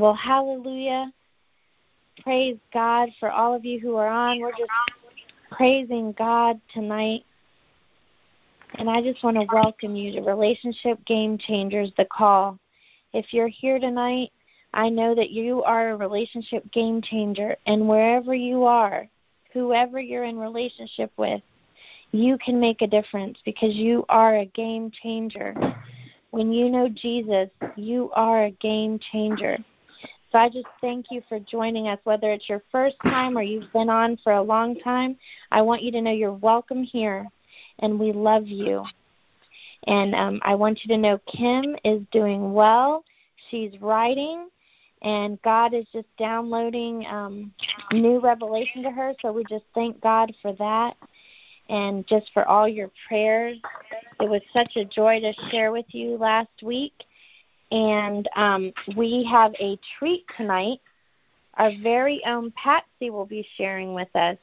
[0.00, 1.12] Well, hallelujah.
[2.22, 4.40] Praise God for all of you who are on.
[4.40, 4.70] We're just
[5.50, 7.24] praising God tonight.
[8.76, 12.58] And I just want to welcome you to Relationship Game Changers, the call.
[13.12, 14.30] If you're here tonight,
[14.72, 17.54] I know that you are a relationship game changer.
[17.66, 19.06] And wherever you are,
[19.52, 21.42] whoever you're in relationship with,
[22.12, 25.54] you can make a difference because you are a game changer.
[26.30, 29.58] When you know Jesus, you are a game changer.
[30.30, 33.72] So I just thank you for joining us, whether it's your first time or you've
[33.72, 35.16] been on for a long time.
[35.50, 37.26] I want you to know you're welcome here,
[37.80, 38.84] and we love you.
[39.86, 43.04] And um, I want you to know Kim is doing well.
[43.50, 44.48] She's writing,
[45.02, 47.52] and God is just downloading um,
[47.92, 49.14] new revelation to her.
[49.22, 50.96] So we just thank God for that
[51.68, 53.58] and just for all your prayers.
[54.20, 56.92] It was such a joy to share with you last week.
[57.70, 60.80] And um, we have a treat tonight.
[61.54, 64.38] Our very own Patsy will be sharing with us.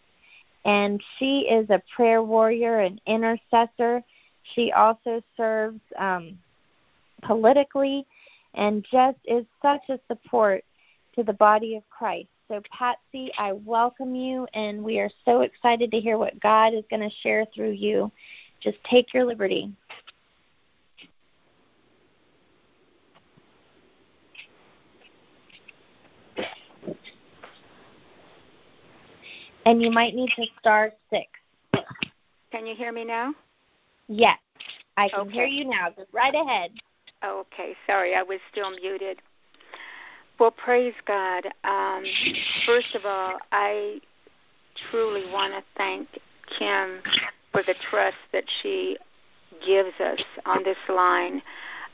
[0.66, 4.03] And she is a prayer warrior, an intercessor.
[4.56, 6.38] She also serves um,
[7.23, 8.06] politically
[8.53, 10.64] and just is such a support
[11.16, 12.28] to the body of Christ.
[12.47, 16.84] So, Patsy, I welcome you, and we are so excited to hear what God is
[16.89, 18.09] going to share through you.
[18.62, 19.73] Just take your liberty.
[29.67, 31.27] And you might need to star six.
[32.53, 33.33] Can you hear me now?
[34.07, 34.37] Yes,
[34.95, 35.31] I can okay.
[35.31, 35.89] hear you now.
[35.89, 36.71] Go right ahead.
[37.21, 39.17] Okay, sorry, I was still muted.
[40.39, 41.47] Well, praise God.
[41.65, 42.01] Um,
[42.65, 43.99] first of all, I
[44.89, 46.07] truly want to thank
[46.57, 47.01] Kim
[47.51, 48.95] for the trust that she
[49.66, 51.41] gives us on this line.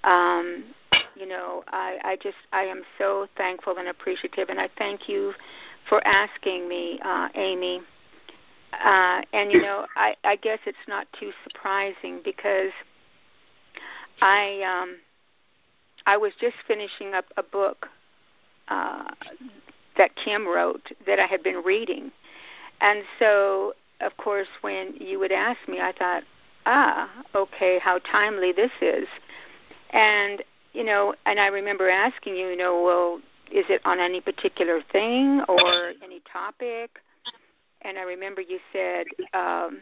[0.04, 0.64] Um,
[1.16, 5.34] you know, I, I just I am so thankful and appreciative, and I thank you
[5.88, 7.82] for asking me, uh, Amy.
[8.84, 12.72] Uh, and you know, I, I guess it's not too surprising because
[14.22, 14.98] I um,
[16.06, 17.88] I was just finishing up a book
[18.70, 19.10] uh,
[19.98, 22.12] that Kim wrote that I had been reading,
[22.82, 26.24] and so of course when you would ask me, I thought,
[26.66, 29.08] ah, okay, how timely this is,
[29.92, 30.42] and
[30.74, 33.20] you know, and I remember asking you, you know, well,
[33.54, 37.00] is it on any particular thing or any topic?
[37.84, 39.82] And I remember you said, um,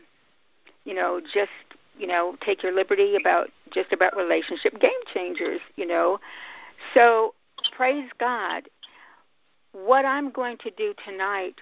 [0.84, 1.52] you know, just
[1.98, 6.20] you know, take your liberty about just about relationship game changers, you know.
[6.94, 7.34] So
[7.76, 8.68] praise God.
[9.74, 11.56] What I'm going to do tonight,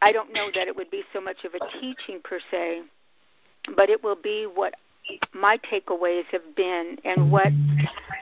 [0.00, 2.82] I don't know that it would be so much of a teaching per se,
[3.76, 4.74] but it will be what
[5.34, 7.52] my takeaways have been and what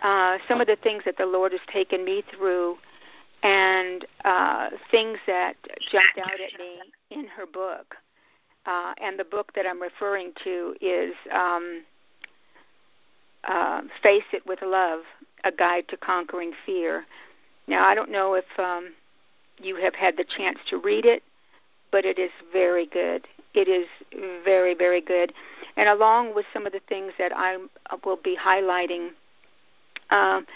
[0.02, 2.76] uh, some of the things that the Lord has taken me through
[3.42, 5.54] and uh, things that
[5.90, 6.80] jumped out at me
[7.10, 7.96] in her book.
[8.66, 11.84] Uh, and the book that I'm referring to is um,
[13.44, 15.00] uh, Face It with Love
[15.44, 17.04] A Guide to Conquering Fear.
[17.68, 18.90] Now, I don't know if um,
[19.62, 21.22] you have had the chance to read it,
[21.92, 23.26] but it is very good.
[23.56, 23.86] It is
[24.44, 25.32] very, very good.
[25.76, 27.56] And along with some of the things that I
[28.04, 29.08] will be highlighting,
[30.10, 30.46] um,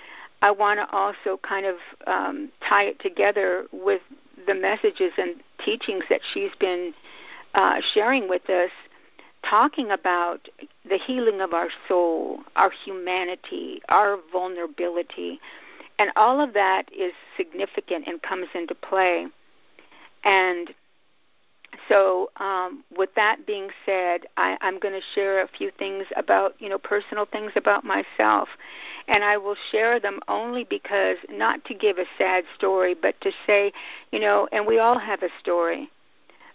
[0.43, 4.03] I want to also kind of um, tie it together with
[4.47, 6.95] the messages and teachings that she's been
[7.55, 8.71] uh, sharing with us,
[9.49, 10.49] talking about
[10.89, 15.41] the healing of our soul, our humanity, our vulnerability,
[15.99, 19.27] and all of that is significant and comes into play.
[20.25, 20.75] And
[21.91, 26.55] so, um, with that being said, I, I'm going to share a few things about,
[26.61, 28.49] you know, personal things about myself.
[29.09, 33.33] And I will share them only because, not to give a sad story, but to
[33.45, 33.73] say,
[34.13, 35.91] you know, and we all have a story,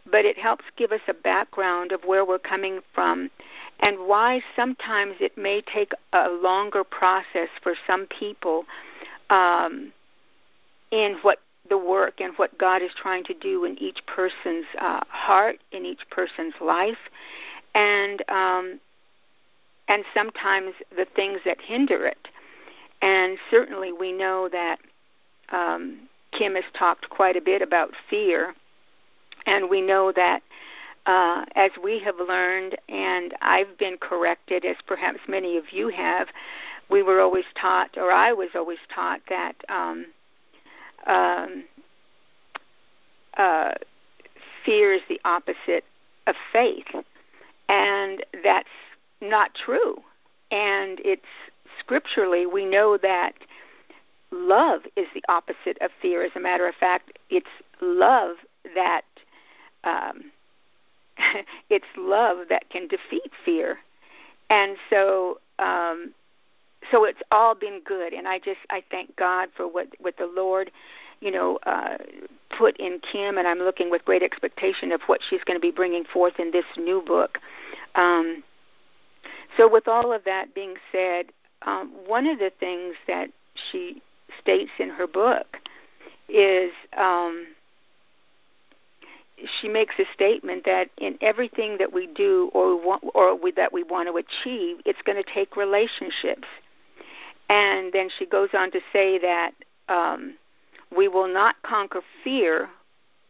[0.10, 3.30] but it helps give us a background of where we're coming from
[3.82, 8.64] and why sometimes it may take a longer process for some people
[9.30, 9.92] um,
[10.92, 11.40] in what
[11.70, 15.86] the work and what God is trying to do in each person's uh, heart, in
[15.86, 16.98] each person's life,
[17.74, 18.80] and um,
[19.88, 22.28] and sometimes the things that hinder it.
[23.02, 24.80] And certainly, we know that
[25.50, 28.56] um, Kim has talked quite a bit about fear,
[29.46, 30.42] and we know that.
[31.08, 36.30] Uh, as we have learned, and I've been corrected, as perhaps many of you have,
[36.90, 40.08] we were always taught, or I was always taught, that um,
[41.08, 41.64] um,
[43.38, 43.72] uh,
[44.66, 45.84] fear is the opposite
[46.28, 46.88] of faith,
[47.70, 48.68] and that's
[49.22, 50.02] not true.
[50.52, 51.22] And it's
[51.80, 53.34] scripturally we know that
[54.32, 56.24] love is the opposite of fear.
[56.24, 57.48] As a matter of fact, it's
[57.82, 58.38] love
[58.74, 59.04] that
[59.84, 60.32] um,
[61.70, 63.78] it's love that can defeat fear.
[64.50, 66.14] And so um,
[66.92, 70.32] so it's all been good and I just I thank God for what what the
[70.34, 70.72] Lord
[71.20, 71.98] you know uh
[72.58, 75.72] put in Kim and I'm looking with great expectation of what she's going to be
[75.72, 77.40] bringing forth in this new book.
[77.96, 78.44] Um
[79.58, 81.28] so with all of that being said,
[81.64, 83.30] um one of the things that
[83.72, 84.02] she
[84.42, 85.58] states in her book
[86.30, 87.48] is um
[89.60, 93.52] she makes a statement that in everything that we do or we want, or we,
[93.52, 96.48] that we want to achieve, it's going to take relationships.
[97.50, 99.52] And then she goes on to say that
[99.90, 100.36] um,
[100.96, 102.70] we will not conquer fear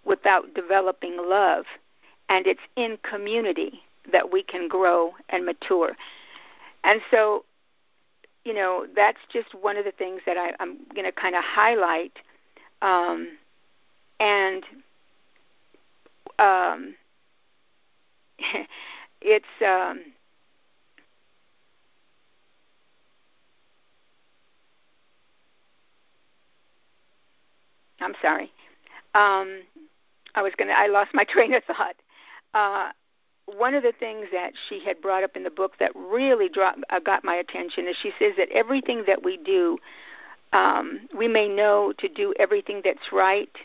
[0.05, 1.65] without developing love,
[2.29, 3.81] and it's in community
[4.11, 5.95] that we can grow and mature.
[6.83, 7.43] And so,
[8.43, 11.43] you know, that's just one of the things that I, I'm going to kind of
[11.43, 12.13] highlight.
[12.81, 13.29] Um,
[14.19, 14.63] and
[16.37, 16.95] um,
[19.21, 19.45] it's
[27.99, 28.51] I'm sorry.
[29.13, 29.61] Um,
[30.35, 30.73] I was gonna.
[30.73, 31.95] I lost my train of thought.
[32.53, 32.91] Uh,
[33.45, 36.79] one of the things that she had brought up in the book that really dropped,
[36.89, 39.77] uh, got my attention is she says that everything that we do,
[40.51, 43.55] um, we may know to do everything that's right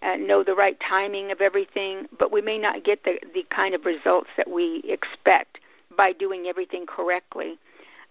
[0.00, 3.74] and know the right timing of everything, but we may not get the, the kind
[3.74, 5.58] of results that we expect
[5.96, 7.58] by doing everything correctly,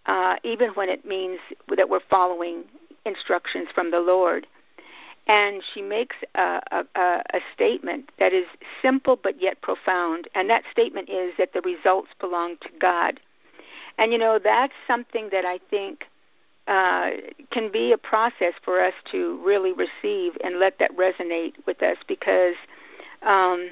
[0.05, 1.39] uh, even when it means
[1.75, 2.63] that we're following
[3.05, 4.47] instructions from the Lord.
[5.27, 6.85] And she makes a, a,
[7.33, 8.45] a statement that is
[8.81, 13.19] simple but yet profound, and that statement is that the results belong to God.
[13.97, 16.05] And you know, that's something that I think
[16.67, 17.11] uh,
[17.51, 21.97] can be a process for us to really receive and let that resonate with us
[22.07, 22.55] because
[23.23, 23.71] um,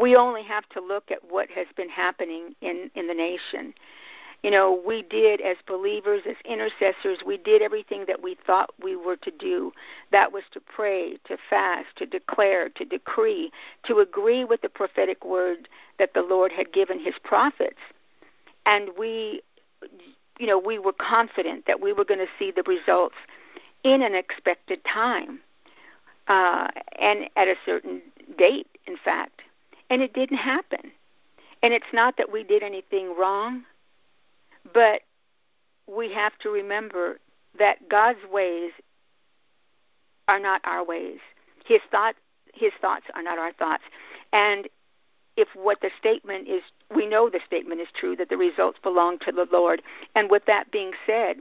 [0.00, 3.72] we only have to look at what has been happening in, in the nation.
[4.44, 8.94] You know, we did as believers, as intercessors, we did everything that we thought we
[8.94, 9.72] were to do.
[10.12, 13.50] That was to pray, to fast, to declare, to decree,
[13.84, 15.66] to agree with the prophetic word
[15.98, 17.78] that the Lord had given his prophets.
[18.66, 19.40] And we
[20.38, 23.14] you know, we were confident that we were going to see the results
[23.82, 25.40] in an expected time
[26.28, 26.68] uh,
[26.98, 28.02] and at a certain
[28.36, 29.40] date, in fact.
[29.88, 30.90] And it didn't happen.
[31.62, 33.64] And it's not that we did anything wrong,
[34.72, 35.02] but
[35.86, 37.18] we have to remember
[37.58, 38.72] that God's ways
[40.28, 41.18] are not our ways.
[41.64, 42.14] His thought
[42.54, 43.82] his thoughts are not our thoughts.
[44.32, 44.68] And
[45.36, 46.62] if what the statement is,
[46.94, 49.82] we know the statement is true, that the results belong to the Lord.
[50.14, 51.38] And with that being said,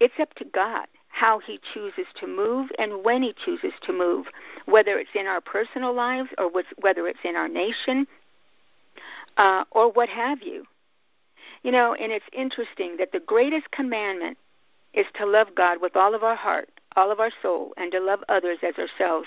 [0.00, 4.26] it's up to God how He chooses to move and when He chooses to move,
[4.66, 8.06] whether it's in our personal lives or whether it's in our nation
[9.36, 10.64] uh, or what have you.
[11.66, 14.38] You know, and it's interesting that the greatest commandment
[14.94, 17.98] is to love God with all of our heart, all of our soul, and to
[17.98, 19.26] love others as ourselves.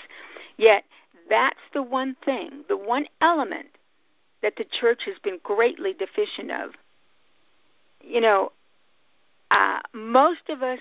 [0.56, 0.84] Yet,
[1.28, 3.66] that's the one thing, the one element
[4.40, 6.70] that the church has been greatly deficient of.
[8.02, 8.52] You know,
[9.50, 10.78] uh, most of us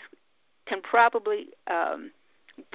[0.65, 2.11] can probably, um,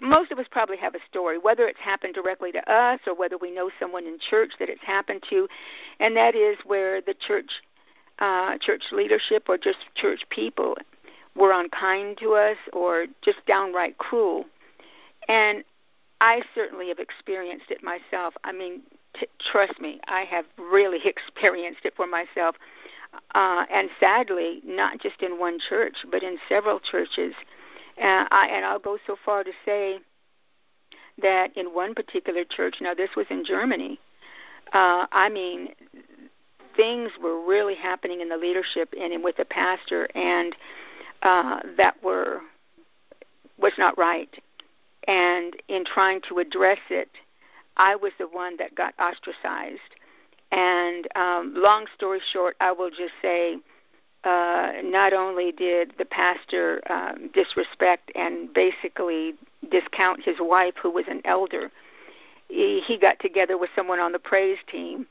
[0.02, 3.38] most of us probably have a story, whether it's happened directly to us or whether
[3.38, 5.48] we know someone in church that it's happened to,
[6.00, 7.50] and that is where the church,
[8.18, 10.76] uh, church leadership or just church people
[11.36, 14.44] were unkind to us or just downright cruel.
[15.28, 15.64] And
[16.20, 18.34] I certainly have experienced it myself.
[18.44, 18.82] I mean,
[19.18, 22.56] t- trust me, I have really experienced it for myself.
[23.34, 27.34] Uh, and sadly, not just in one church, but in several churches.
[28.00, 29.98] Uh, I, and I'll go so far to say
[31.22, 34.00] that in one particular church, now this was in Germany,
[34.72, 35.68] uh, I mean,
[36.76, 40.54] things were really happening in the leadership and with the pastor, and
[41.22, 42.40] uh, that were
[43.58, 44.30] was not right.
[45.06, 47.08] And in trying to address it,
[47.76, 49.80] I was the one that got ostracized.
[50.50, 53.58] And um, long story short, I will just say
[54.24, 59.34] uh, not only did the pastor um, disrespect and basically
[59.70, 61.70] discount his wife, who was an elder,
[62.48, 65.06] he, he got together with someone on the praise team.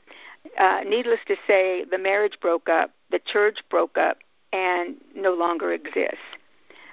[0.58, 4.18] Uh, needless to say, the marriage broke up, the church broke up,
[4.52, 6.18] and no longer exists.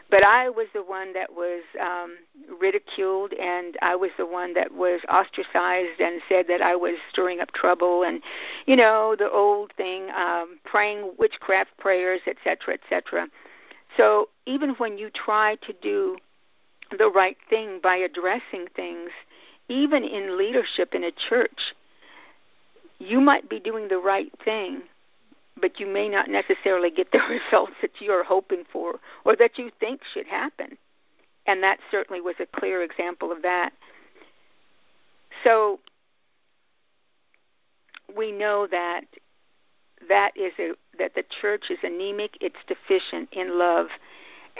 [0.10, 2.18] But I was the one that was um,
[2.60, 7.40] ridiculed, and I was the one that was ostracized and said that I was stirring
[7.40, 8.22] up trouble, and
[8.66, 13.30] you know the old thing, um, praying witchcraft prayers, etc., etc.
[13.96, 16.18] So even when you try to do
[16.98, 19.12] the right thing by addressing things,
[19.70, 21.74] even in leadership in a church.
[23.02, 24.84] You might be doing the right thing,
[25.60, 29.58] but you may not necessarily get the results that you are hoping for or that
[29.58, 30.78] you think should happen.
[31.48, 33.72] And that certainly was a clear example of that.
[35.44, 35.80] So
[38.16, 39.06] we know that
[40.08, 43.88] that is a that the church is anemic, it's deficient in love,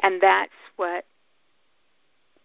[0.02, 1.06] and that's what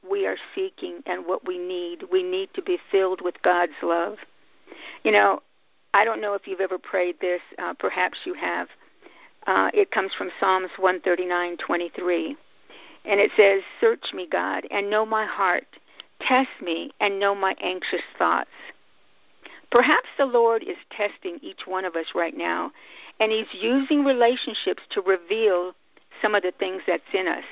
[0.08, 2.04] we are seeking and what we need.
[2.12, 4.16] We need to be filled with God's love.
[5.02, 5.40] You know,
[5.96, 7.40] I don't know if you've ever prayed this.
[7.58, 8.68] Uh, perhaps you have.
[9.46, 12.36] Uh, it comes from Psalms 139:23,
[13.06, 15.66] and it says, "Search me, God, and know my heart.
[16.20, 18.50] Test me and know my anxious thoughts."
[19.70, 22.72] Perhaps the Lord is testing each one of us right now,
[23.18, 25.74] and He's using relationships to reveal
[26.20, 27.46] some of the things that's in us.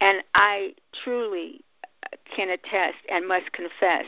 [0.00, 0.74] And I
[1.04, 1.60] truly
[2.24, 4.06] can attest and must confess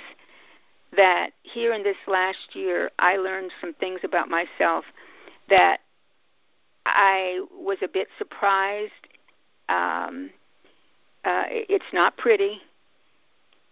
[0.96, 4.84] that here in this last year, I learned some things about myself
[5.48, 5.80] that
[6.84, 8.92] I was a bit surprised.
[9.68, 10.30] Um,
[11.24, 12.60] uh, it's not pretty,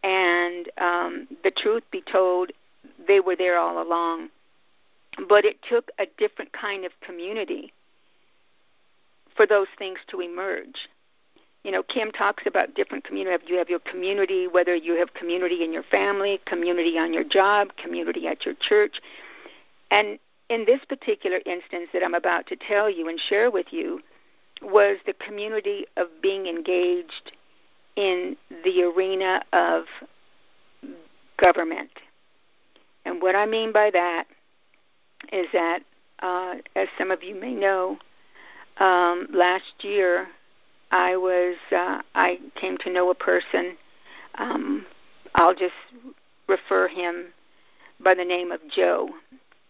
[0.02, 2.52] and um, the truth be told,
[3.06, 4.28] they were there all along.
[5.28, 7.72] But it took a different kind of community
[9.36, 10.88] for those things to emerge
[11.64, 13.44] you know, Kim talks about different community.
[13.46, 17.68] You have your community, whether you have community in your family, community on your job,
[17.76, 19.00] community at your church.
[19.90, 24.00] And in this particular instance that I'm about to tell you and share with you
[24.62, 27.32] was the community of being engaged
[27.96, 29.84] in the arena of
[31.38, 31.90] government.
[33.04, 34.26] And what I mean by that
[35.32, 35.80] is that,
[36.20, 37.98] uh, as some of you may know,
[38.78, 40.28] um, last year
[40.90, 43.76] I was uh, I came to know a person.
[44.36, 44.86] Um,
[45.34, 45.74] I'll just
[46.48, 47.26] refer him
[48.02, 49.10] by the name of Joe,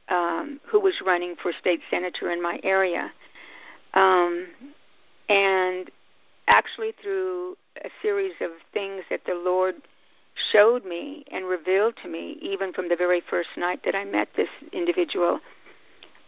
[0.09, 3.13] um, who was running for state senator in my area,
[3.95, 4.47] um,
[5.29, 5.91] and
[6.49, 9.77] actually through a series of things that the Lord
[10.53, 14.29] showed me and revealed to me, even from the very first night that I met
[14.37, 15.41] this individual,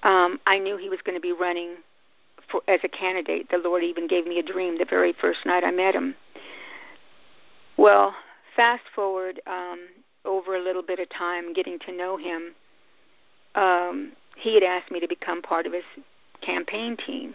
[0.03, 1.77] um, I knew he was going to be running
[2.53, 3.49] for, as a candidate.
[3.51, 6.15] The Lord even gave me a dream the very first night I met him.
[7.77, 8.15] Well,
[8.55, 9.89] fast forward um,
[10.25, 12.55] over a little bit of time, getting to know him,
[13.55, 15.85] um, he had asked me to become part of his
[16.43, 17.35] campaign team.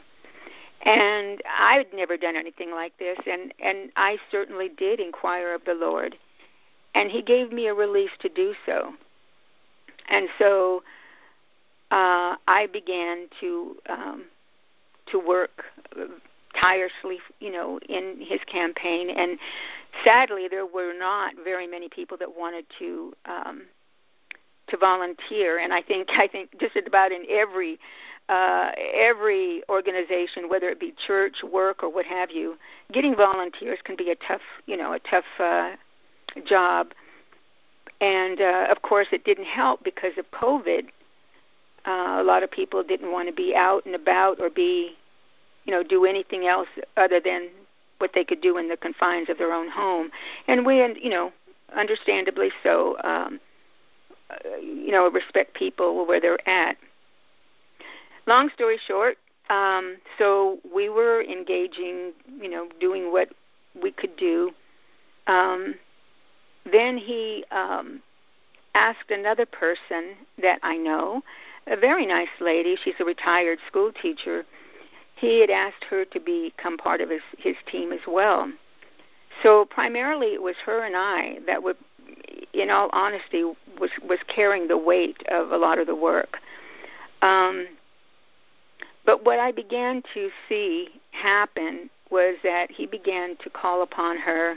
[0.84, 5.66] And I had never done anything like this, and, and I certainly did inquire of
[5.66, 6.16] the Lord.
[6.94, 8.94] And he gave me a release to do so.
[10.08, 10.84] And so
[11.92, 14.26] uh, I began to um,
[15.12, 15.64] to work
[16.60, 19.10] tirelessly, you know, in his campaign.
[19.10, 19.38] And
[20.04, 23.64] sadly, there were not very many people that wanted to um,
[24.70, 25.60] to volunteer.
[25.60, 27.80] And I think I think just about in every
[28.30, 32.58] uh, every organization, whether it be church, work, or what have you,
[32.92, 35.72] getting volunteers can be a tough, you know, a tough uh,
[36.46, 36.92] job.
[38.02, 40.88] And uh, of course, it didn't help because of COVID.
[41.88, 44.92] Uh, a lot of people didn't want to be out and about or be,
[45.66, 46.68] you know, do anything else
[46.98, 47.48] other than
[48.00, 50.12] what they could do in the confines of their own home.
[50.48, 51.32] And we, you know,
[51.76, 53.40] understandably so, um,
[54.30, 56.76] uh, you know, respect people where they're at.
[58.26, 59.18] Long story short,
[59.50, 63.30] um, so we were engaging, you know, doing what
[63.82, 64.52] we could do.
[65.28, 65.76] Um,
[66.70, 68.02] then he um,
[68.76, 71.22] asked another person that I know
[71.70, 72.78] a very nice lady.
[72.84, 74.46] She's a retired school teacher.
[75.16, 78.52] He had asked her to become part of his his team as well.
[79.44, 81.78] So primarily, it was her and I that would,
[82.54, 83.44] in all honesty,
[83.80, 86.38] was was carrying the weight of a lot of the work.
[87.22, 87.68] Um,
[89.06, 94.56] but what I began to see happen was that he began to call upon her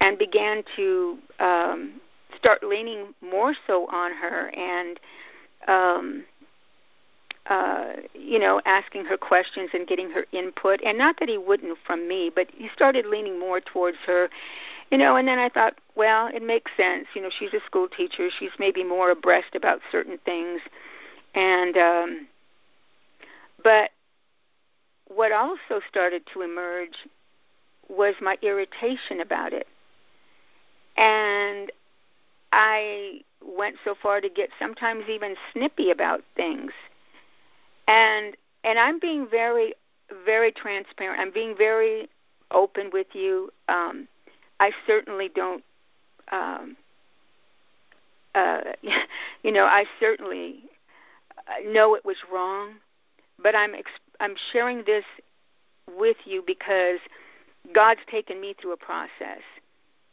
[0.00, 2.00] and began to um,
[2.36, 5.00] start leaning more so on her and
[5.68, 6.24] um,
[7.48, 10.80] uh, you know, asking her questions and getting her input.
[10.84, 14.28] And not that he wouldn't from me, but he started leaning more towards her,
[14.90, 15.16] you know.
[15.16, 17.06] And then I thought, well, it makes sense.
[17.14, 18.28] You know, she's a school teacher.
[18.36, 20.60] She's maybe more abreast about certain things.
[21.34, 22.26] And, um,
[23.62, 23.90] but
[25.06, 26.96] what also started to emerge
[27.88, 29.68] was my irritation about it.
[30.96, 31.70] And
[32.52, 36.72] I went so far to get sometimes even snippy about things
[37.86, 39.74] and and I'm being very
[40.24, 41.20] very transparent.
[41.20, 42.08] I'm being very
[42.50, 43.50] open with you.
[43.68, 44.08] Um,
[44.60, 45.64] I certainly don't.
[46.32, 46.76] Um,
[48.34, 48.60] uh,
[49.42, 50.60] you know, I certainly
[51.48, 52.74] uh, know it was wrong,
[53.42, 53.90] but I'm ex-
[54.20, 55.04] I'm sharing this
[55.98, 56.98] with you because
[57.74, 59.42] God's taken me through a process.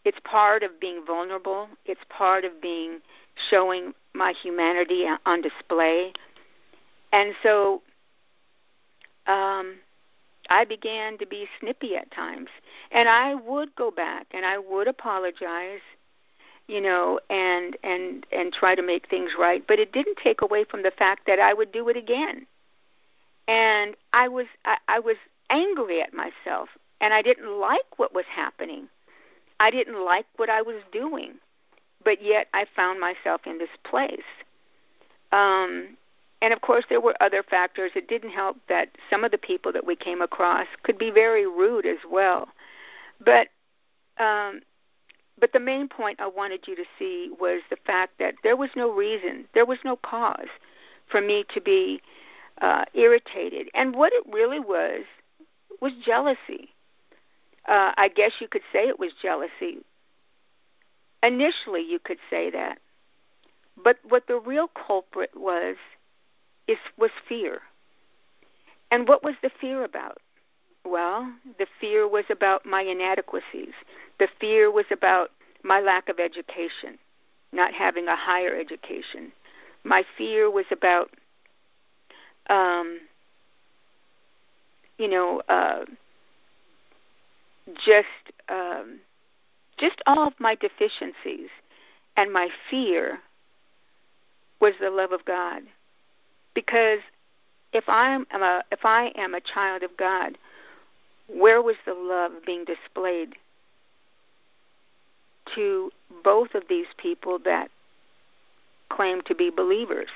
[0.06, 1.70] It's part of being vulnerable.
[1.86, 3.00] It's part of being
[3.50, 6.14] showing my humanity on display.
[7.14, 7.84] And so
[9.28, 9.76] um,
[10.50, 12.50] I began to be snippy at times.
[12.92, 15.80] And I would go back and I would apologize,
[16.68, 20.66] you know, and and and try to make things right, but it didn't take away
[20.66, 22.48] from the fact that I would do it again.
[23.48, 25.18] And I was I, I was
[25.50, 28.88] angry at myself and I didn't like what was happening.
[29.60, 31.36] I didn't like what I was doing,
[32.04, 34.20] but yet I found myself in this place.
[35.32, 35.96] Um,
[36.44, 37.92] and of course, there were other factors.
[37.96, 41.48] It didn't help that some of the people that we came across could be very
[41.48, 42.50] rude as well.
[43.24, 43.48] But
[44.18, 44.60] um,
[45.40, 48.70] but the main point I wanted you to see was the fact that there was
[48.76, 50.50] no reason, there was no cause
[51.08, 52.02] for me to be
[52.62, 53.70] uh, irritated.
[53.74, 55.06] And what it really was
[55.80, 56.70] was jealousy.
[57.70, 59.78] Uh, I guess you could say it was jealousy.
[61.24, 62.80] Initially, you could say that.
[63.82, 65.78] But what the real culprit was
[66.68, 67.62] is was fear.
[68.92, 70.20] And what was the fear about?
[70.86, 73.74] Well, the fear was about my inadequacies.
[74.20, 75.32] The fear was about
[75.64, 77.00] my lack of education,
[77.52, 79.32] not having a higher education.
[79.84, 81.10] My fear was about,
[82.50, 83.00] um,
[84.98, 85.86] you know, uh,
[87.86, 88.08] just
[88.50, 89.00] um,
[89.78, 91.50] just all of my deficiencies,
[92.18, 93.20] and my fear
[94.60, 95.64] was the love of God.
[96.54, 97.00] Because
[97.72, 100.38] if I'm a, if I am a child of God,
[101.28, 103.36] where was the love being displayed
[105.56, 105.92] to
[106.24, 107.70] both of these people that
[108.90, 110.10] claim to be believers?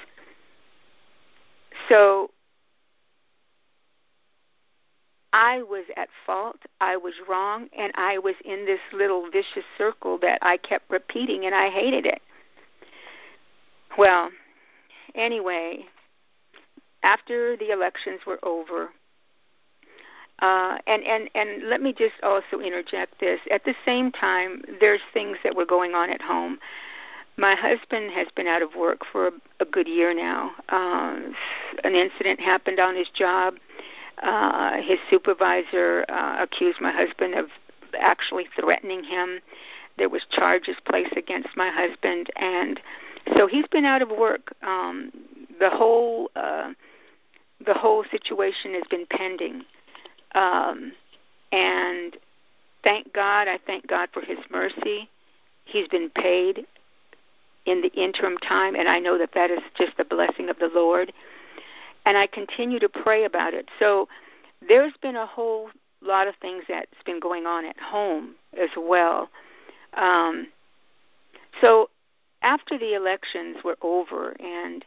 [1.89, 2.31] So
[5.33, 10.17] I was at fault, I was wrong, and I was in this little vicious circle
[10.19, 12.21] that I kept repeating, and I hated it.
[13.97, 14.31] Well,
[15.15, 15.85] anyway,
[17.07, 18.89] after the elections were over,
[20.39, 23.39] uh, and and and let me just also interject this.
[23.49, 26.59] At the same time, there's things that were going on at home.
[27.37, 30.51] My husband has been out of work for a, a good year now.
[30.69, 31.19] Uh,
[31.83, 33.55] an incident happened on his job.
[34.21, 37.45] Uh, his supervisor uh, accused my husband of
[37.99, 39.39] actually threatening him.
[39.97, 42.81] There was charges placed against my husband, and
[43.35, 44.53] so he's been out of work.
[44.61, 45.11] Um,
[45.59, 46.73] the whole uh,
[47.65, 49.63] the whole situation has been pending,
[50.35, 50.93] um,
[51.51, 52.17] and
[52.83, 53.47] thank God.
[53.47, 55.09] I thank God for His mercy.
[55.65, 56.65] He's been paid
[57.65, 60.71] in the interim time, and I know that that is just the blessing of the
[60.73, 61.11] Lord.
[62.05, 63.67] And I continue to pray about it.
[63.79, 64.07] So
[64.65, 65.69] there's been a whole
[66.01, 69.29] lot of things that's been going on at home as well.
[69.95, 70.47] Um,
[71.59, 71.89] so
[72.41, 74.85] after the elections were over and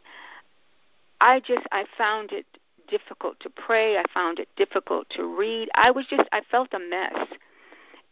[1.20, 2.46] I just I found it
[2.90, 5.68] difficult to pray, I found it difficult to read.
[5.74, 7.28] I was just I felt a mess.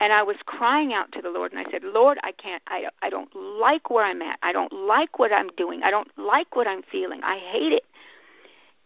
[0.00, 2.88] And I was crying out to the Lord and I said, "Lord, I can't I
[3.02, 4.38] I don't like where I'm at.
[4.42, 5.82] I don't like what I'm doing.
[5.82, 7.20] I don't like what I'm feeling.
[7.24, 7.84] I hate it."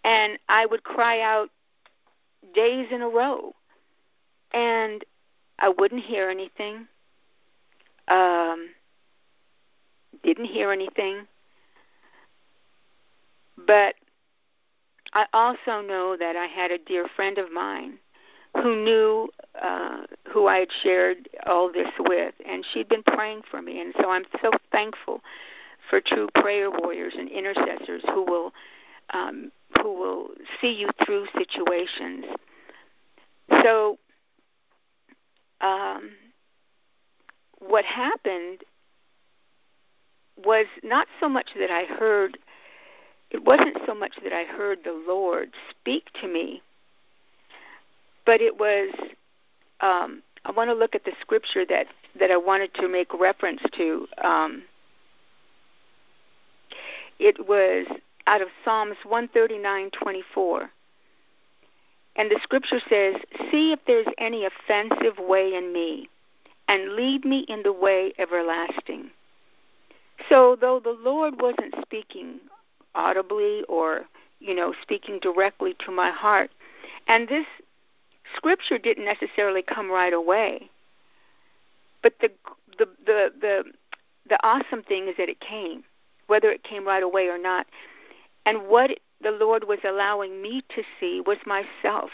[0.04, 1.50] And I would cry out
[2.54, 3.54] days in a row.
[4.52, 5.04] And
[5.58, 6.88] I wouldn't hear anything.
[8.08, 8.70] Um
[10.22, 11.26] didn't hear anything.
[13.66, 13.96] But
[15.14, 17.98] I also know that I had a dear friend of mine
[18.54, 19.28] who knew
[19.60, 23.80] uh, who I had shared all this with, and she'd been praying for me.
[23.80, 25.20] And so I'm so thankful
[25.90, 28.52] for true prayer warriors and intercessors who will
[29.10, 30.28] um, who will
[30.60, 32.24] see you through situations.
[33.62, 33.98] So,
[35.60, 36.10] um,
[37.58, 38.64] what happened
[40.36, 42.38] was not so much that I heard,
[43.32, 46.62] it wasn't so much that I heard the Lord speak to me,
[48.26, 48.94] but it was,
[49.80, 51.86] um, I want to look at the scripture that,
[52.20, 54.06] that I wanted to make reference to.
[54.22, 54.62] Um,
[57.18, 57.86] it was
[58.26, 60.70] out of Psalms 139:24.
[62.14, 63.16] And the scripture says,
[63.50, 66.10] "See if there's any offensive way in me,
[66.68, 69.10] and lead me in the way everlasting."
[70.28, 72.40] So, though the Lord wasn't speaking
[72.94, 74.02] audibly or,
[74.40, 76.50] you know, speaking directly to my heart,
[77.06, 77.46] and this
[78.36, 80.70] scripture didn't necessarily come right away,
[82.02, 82.30] but the
[82.78, 83.64] the the the
[84.28, 85.84] the awesome thing is that it came,
[86.26, 87.66] whether it came right away or not.
[88.46, 92.10] And what the Lord was allowing me to see was myself.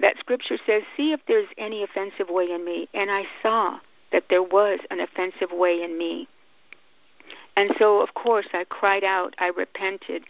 [0.00, 2.88] That scripture says, See if there's any offensive way in me.
[2.94, 3.78] And I saw
[4.12, 6.28] that there was an offensive way in me.
[7.60, 10.24] And so, of course, I cried out, I repented.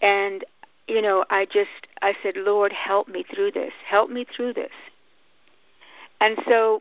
[0.00, 0.46] And,
[0.86, 3.74] you know, I just, I said, Lord, help me through this.
[3.86, 4.72] Help me through this.
[6.22, 6.80] And so,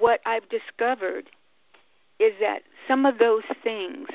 [0.00, 1.30] what I've discovered
[2.18, 4.08] is that some of those things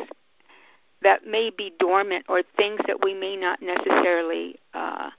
[1.01, 5.11] that may be dormant or things that we may not necessarily uh,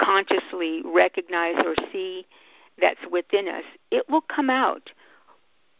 [0.00, 2.26] consciously recognize or see
[2.80, 4.92] that's within us, it will come out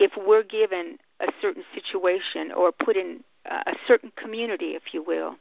[0.00, 5.36] if we're given a certain situation or put in a certain community, if you will.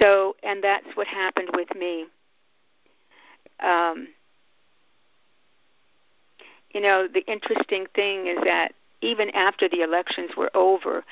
[0.00, 2.06] So, and that's what happened with me.
[3.60, 4.08] Um,
[6.72, 11.04] you know, the interesting thing is that even after the elections were over,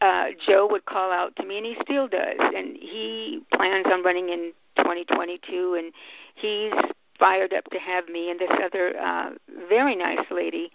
[0.00, 4.02] uh, Joe would call out to me, and he still does, and he plans on
[4.02, 5.92] running in 2022, and
[6.34, 6.72] he's
[7.18, 9.30] fired up to have me and this other uh,
[9.68, 10.70] very nice lady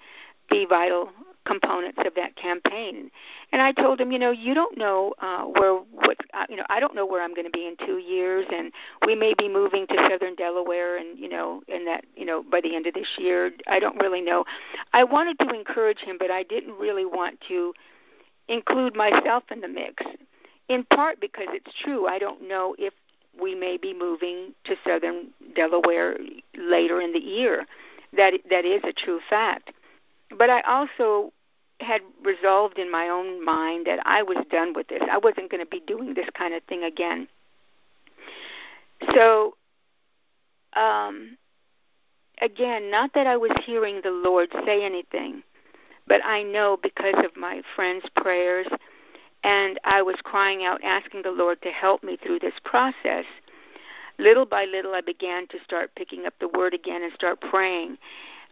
[0.50, 1.10] be vital
[1.46, 3.12] components of that campaign.
[3.52, 6.66] And I told him, you know, you don't know uh, where what uh, you know.
[6.70, 8.72] I don't know where I'm going to be in two years, and
[9.06, 12.62] we may be moving to southern Delaware, and you know, in that you know by
[12.62, 13.52] the end of this year.
[13.68, 14.46] I don't really know.
[14.94, 17.74] I wanted to encourage him, but I didn't really want to
[18.48, 20.04] include myself in the mix.
[20.70, 22.08] In part because it's true.
[22.08, 22.94] I don't know if
[23.40, 26.18] we may be moving to southern Delaware
[26.58, 27.66] later in the year.
[28.16, 29.72] That that is a true fact.
[30.38, 31.32] But I also
[31.80, 35.02] had resolved in my own mind that I was done with this.
[35.12, 37.28] I wasn't going to be doing this kind of thing again.
[39.14, 39.56] So,
[40.76, 41.38] um,
[42.42, 45.44] again, not that I was hearing the Lord say anything,
[46.08, 48.68] but I know because of my friends' prayers,
[49.44, 53.26] and I was crying out, asking the Lord to help me through this process.
[54.20, 57.98] Little by little, I began to start picking up the Word again and start praying.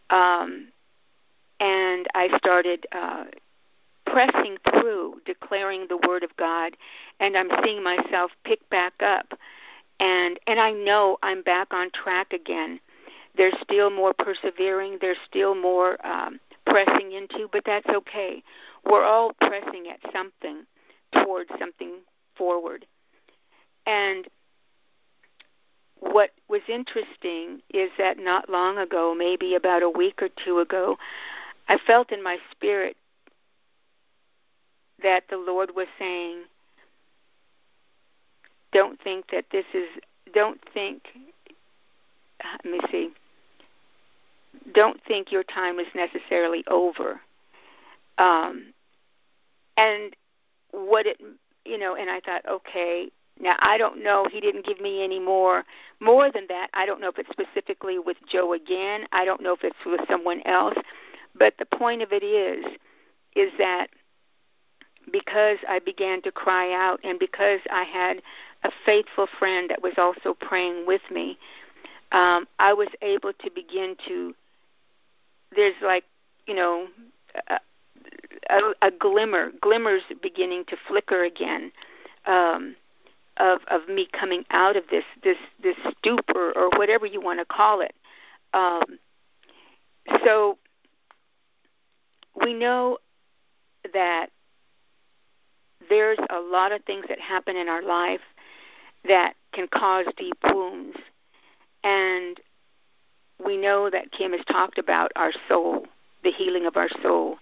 [0.09, 0.67] Um,
[1.61, 3.25] and I started uh,
[4.07, 6.75] pressing through, declaring the word of God,
[7.19, 9.33] and I'm seeing myself pick back up,
[9.99, 12.79] and and I know I'm back on track again.
[13.37, 14.97] There's still more persevering.
[14.99, 18.43] There's still more um, pressing into, but that's okay.
[18.83, 20.65] We're all pressing at something
[21.13, 21.99] towards something
[22.35, 22.87] forward,
[23.85, 24.27] and
[25.99, 30.97] what was interesting is that not long ago, maybe about a week or two ago,
[31.67, 32.97] I felt in my spirit
[35.03, 36.43] that the Lord was saying,
[38.71, 39.87] don't think that this is,
[40.33, 41.03] don't think,
[42.43, 43.09] let me see,
[44.73, 47.19] don't think your time is necessarily over.
[48.17, 48.73] Um,
[49.77, 50.15] and
[50.71, 51.19] what it,
[51.65, 54.25] you know, and I thought, okay, now I don't know.
[54.31, 55.63] He didn't give me any more.
[55.99, 59.05] More than that, I don't know if it's specifically with Joe again.
[59.11, 60.77] I don't know if it's with someone else.
[61.41, 62.63] But the point of it is,
[63.35, 63.87] is that
[65.11, 68.21] because I began to cry out and because I had
[68.61, 71.39] a faithful friend that was also praying with me,
[72.11, 74.35] um, I was able to begin to.
[75.55, 76.03] There's like,
[76.45, 76.85] you know,
[77.49, 77.57] a,
[78.51, 81.71] a, a glimmer, glimmers beginning to flicker again.
[82.27, 82.75] Um,
[83.37, 87.45] of of me coming out of this this this stupor or whatever you want to
[87.45, 87.95] call it.
[88.53, 88.99] Um,
[90.23, 90.59] so
[92.39, 92.97] we know
[93.93, 94.29] that
[95.89, 98.21] there's a lot of things that happen in our life
[99.07, 100.97] that can cause deep wounds.
[101.83, 102.39] And
[103.43, 105.85] we know that Kim has talked about our soul,
[106.23, 107.37] the healing of our soul,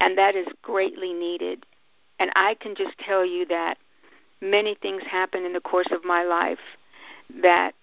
[0.00, 1.64] and that is greatly needed.
[2.18, 3.78] And I can just tell you that
[4.40, 6.58] many things happen in the course of my life
[7.42, 7.74] that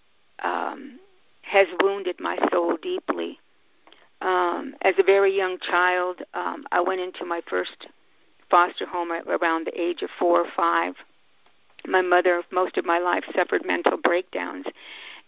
[0.44, 1.00] um,
[1.42, 3.40] has wounded my soul deeply.
[4.26, 7.88] Um, as a very young child, um, I went into my first
[8.50, 10.96] foster home around the age of four or five.
[11.86, 14.66] My mother, most of my life, suffered mental breakdowns,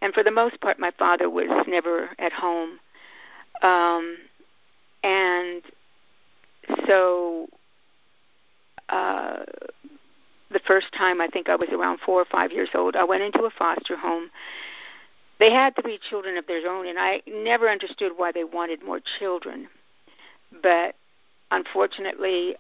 [0.02, 2.80] and for the most part, my father was never at home.
[3.62, 4.18] Um,
[5.04, 5.62] and
[6.88, 7.48] so,
[8.90, 9.44] uh,
[10.50, 13.22] the first time I think I was around four or five years old, I went
[13.22, 14.32] into a foster home
[15.40, 19.00] they had three children of their own, and I never understood why they wanted more
[19.20, 19.68] children.
[20.64, 20.96] But
[21.52, 22.56] unfortunately,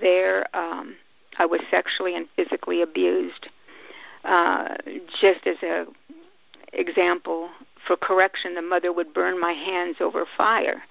[0.00, 0.96] there um,
[1.38, 3.48] I was sexually and physically abused.
[4.24, 4.76] Uh,
[5.20, 5.86] just as a
[6.72, 7.48] example
[7.86, 10.82] for correction, the mother would burn my hands over fire,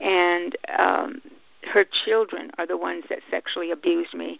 [0.00, 1.22] and um,
[1.62, 4.38] her children are the ones that sexually abused me.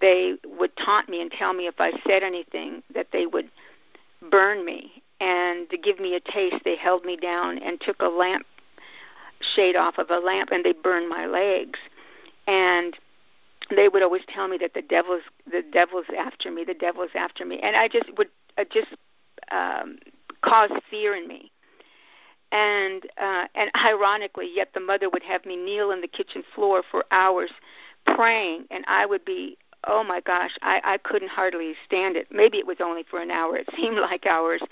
[0.00, 3.48] They would taunt me and tell me if I said anything that they would
[4.30, 5.02] burn me.
[5.20, 8.46] And to give me a taste, they held me down and took a lamp
[9.54, 11.78] shade off of a lamp and they burned my legs.
[12.46, 12.96] And
[13.74, 17.44] they would always tell me that the devil's the devil's after me, the devil's after
[17.44, 18.94] me, and I just would uh, just
[19.50, 19.98] um,
[20.42, 21.50] cause fear in me.
[22.52, 26.82] And uh, and ironically, yet the mother would have me kneel in the kitchen floor
[26.88, 27.50] for hours
[28.14, 32.26] praying, and I would be oh my gosh, I, I couldn't hardly stand it.
[32.30, 33.56] Maybe it was only for an hour.
[33.56, 34.62] It seemed like hours.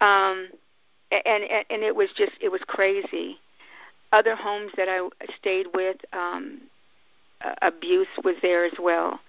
[0.00, 0.48] Um,
[1.10, 3.38] and, and it was just it was crazy.
[4.12, 5.06] Other homes that I
[5.38, 6.62] stayed with, um,
[7.62, 9.20] abuse was there as well.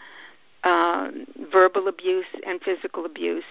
[0.63, 3.43] Um, verbal abuse and physical abuse.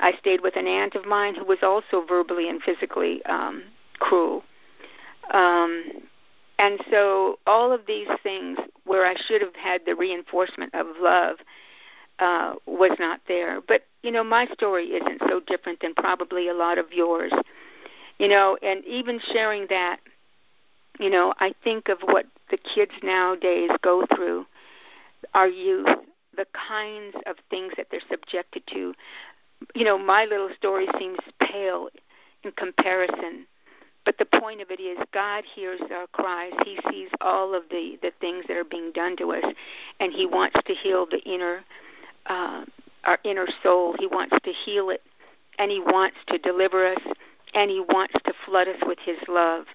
[0.00, 3.62] I stayed with an aunt of mine who was also verbally and physically um,
[3.98, 4.42] cruel.
[5.32, 5.84] Um,
[6.58, 11.36] and so all of these things where I should have had the reinforcement of love
[12.18, 13.60] uh, was not there.
[13.60, 17.32] But you know, my story isn't so different than probably a lot of yours.
[18.18, 19.98] You know, and even sharing that,
[21.00, 24.46] you know, I think of what the kids nowadays go through,
[25.34, 25.88] our youth,
[26.36, 28.94] the kinds of things that they're subjected to.
[29.74, 31.88] You know, my little story seems pale
[32.44, 33.46] in comparison
[34.04, 36.52] but the point of it is, God hears our cries.
[36.64, 39.44] He sees all of the the things that are being done to us,
[39.98, 41.64] and He wants to heal the inner,
[42.26, 42.64] uh,
[43.04, 43.94] our inner soul.
[43.98, 45.02] He wants to heal it,
[45.58, 47.02] and He wants to deliver us,
[47.54, 49.66] and He wants to flood us with His love.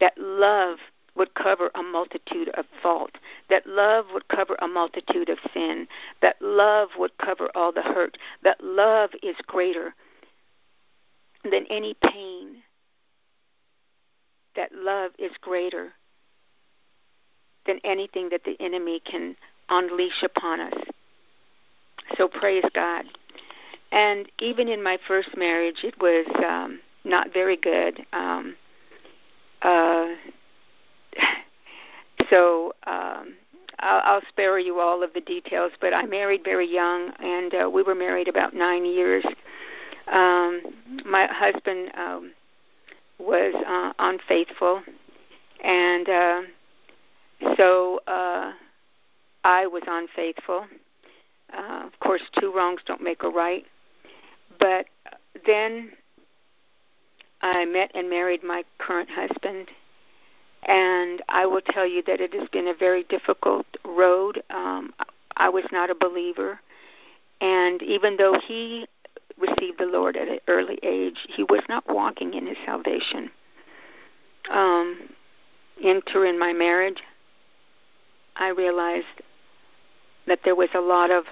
[0.00, 0.78] That love
[1.16, 3.12] would cover a multitude of fault.
[3.48, 5.86] That love would cover a multitude of sin.
[6.22, 8.18] That love would cover all the hurt.
[8.42, 9.94] That love is greater
[11.44, 12.62] than any pain
[14.56, 15.92] that love is greater
[17.66, 19.36] than anything that the enemy can
[19.68, 20.74] unleash upon us.
[22.16, 23.04] So praise God.
[23.92, 28.04] And even in my first marriage, it was um, not very good.
[28.12, 28.56] Um,
[29.62, 30.08] uh,
[32.30, 33.34] so um,
[33.78, 35.72] I'll, I'll spare you all of the details.
[35.80, 39.24] But I married very young, and uh, we were married about nine years.
[40.10, 40.62] Um,
[41.04, 42.32] my husband um,
[43.18, 44.82] was uh, unfaithful,
[45.62, 46.42] and uh,
[47.56, 48.52] so uh,
[49.44, 50.66] I was unfaithful.
[51.56, 53.64] Uh, of course, two wrongs don't make a right.
[54.58, 54.86] But
[55.46, 55.92] then
[57.42, 59.68] I met and married my current husband,
[60.64, 64.42] and I will tell you that it has been a very difficult road.
[64.50, 64.94] Um,
[65.36, 66.60] I was not a believer,
[67.40, 68.86] and even though he
[69.38, 73.30] received the Lord at an early age, he was not walking in his salvation.
[74.50, 75.10] Um,
[75.82, 77.02] enter in my marriage,
[78.36, 79.06] I realized
[80.26, 81.24] that there was a lot of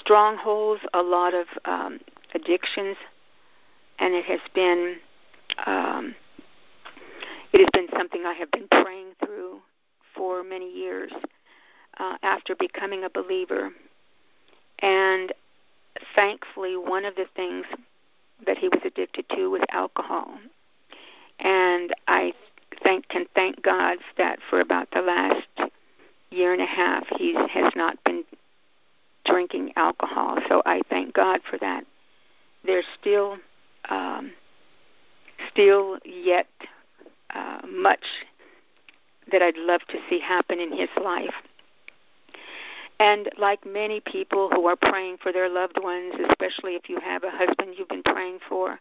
[0.00, 2.00] strongholds, a lot of um,
[2.34, 2.96] addictions,
[3.98, 4.96] and it has been
[5.66, 6.14] um,
[7.52, 9.60] it has been something I have been praying through
[10.14, 11.12] for many years
[11.98, 13.70] uh, after becoming a believer.
[14.78, 15.32] And
[16.14, 17.66] thankfully, one of the things
[18.46, 20.30] that he was addicted to was alcohol.
[21.40, 22.32] And I
[22.82, 25.72] thank can thank God that for about the last
[26.30, 28.24] year and a half he has not been
[29.24, 30.38] drinking alcohol.
[30.48, 31.84] So I thank God for that.
[32.64, 33.38] There's still
[33.88, 34.32] um,
[35.50, 36.46] still yet
[37.34, 38.04] uh, much
[39.32, 41.34] that I'd love to see happen in his life.
[42.98, 47.24] And like many people who are praying for their loved ones, especially if you have
[47.24, 48.78] a husband you've been praying for,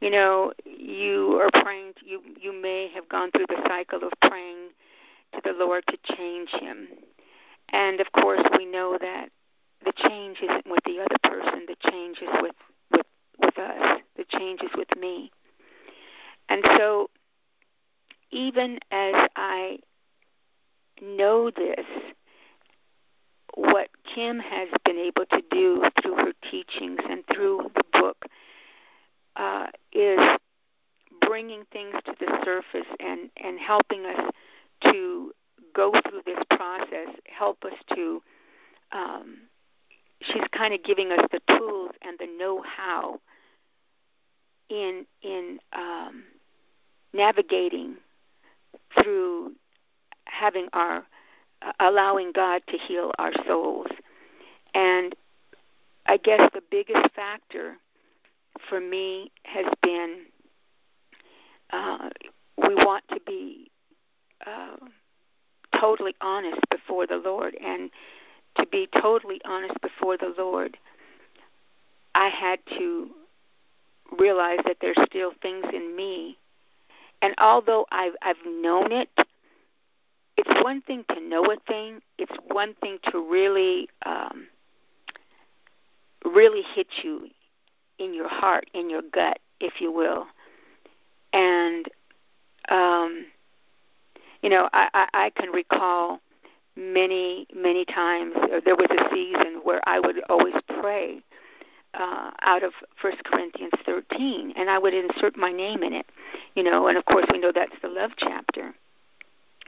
[0.00, 4.70] you know, you are praying, you, you may have gone through the cycle of praying
[5.34, 6.88] to the Lord to change him.
[7.70, 9.30] And of course, we know that
[9.84, 12.54] the change isn't with the other person, the change is with,
[12.92, 13.06] with,
[13.38, 15.30] with us, the change is with me.
[16.48, 17.10] And so,
[18.30, 19.78] even as I
[21.02, 21.86] know this,
[23.56, 28.24] what Kim has been able to do through her teachings and through the book
[29.36, 30.18] uh, is
[31.26, 34.30] bringing things to the surface and, and helping us
[34.84, 35.32] to
[35.74, 38.22] go through this process help us to.
[38.92, 39.38] Um,
[40.20, 43.20] she's kind of giving us the tools and the know-how
[44.68, 46.24] in in um,
[47.12, 47.96] navigating
[49.00, 49.52] through
[50.26, 51.04] having our
[51.62, 53.88] uh, allowing God to heal our souls.
[54.74, 55.14] And
[56.06, 57.76] I guess the biggest factor
[58.68, 60.22] for me has been
[61.72, 62.10] uh,
[62.56, 63.70] we want to be
[65.78, 67.56] totally honest before the Lord.
[67.62, 67.90] And
[68.56, 70.76] to be totally honest before the Lord,
[72.14, 73.10] I had to
[74.18, 76.38] realize that there's still things in me.
[77.22, 79.08] And although I've, I've known it,
[80.36, 82.00] it's one thing to know a thing.
[82.18, 84.46] It's one thing to really, um,
[86.24, 87.28] really hit you
[87.98, 90.26] in your heart, in your gut, if you will.
[91.32, 91.88] And
[92.68, 93.26] um,
[94.44, 96.20] you know, I, I, I can recall
[96.76, 98.34] many, many times.
[98.66, 100.52] There was a season where I would always
[100.82, 101.22] pray
[101.94, 106.04] uh, out of First Corinthians 13, and I would insert my name in it.
[106.54, 108.74] You know, and of course we know that's the love chapter.